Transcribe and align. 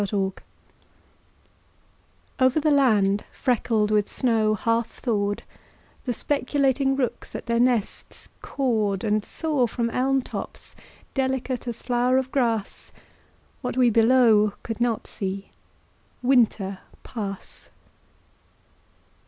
THAW 0.03 0.31
OVER 2.39 2.59
the 2.59 2.71
land 2.71 3.23
freckled 3.31 3.91
with 3.91 4.11
snow 4.11 4.55
half 4.55 4.93
thawed 4.93 5.43
The 6.05 6.11
speculating 6.13 6.95
rooks 6.95 7.35
at 7.35 7.45
their 7.45 7.59
nests 7.59 8.27
cawed 8.41 9.03
And 9.03 9.23
saw 9.23 9.67
from 9.67 9.91
elm 9.91 10.23
tops, 10.23 10.75
delicate 11.13 11.67
as 11.67 11.83
flower 11.83 12.17
of 12.17 12.31
grass, 12.31 12.91
What 13.61 13.77
we 13.77 13.91
below 13.91 14.53
could 14.63 14.81
not 14.81 15.05
see, 15.05 15.51
Winter 16.23 16.79
pass. 17.03 17.69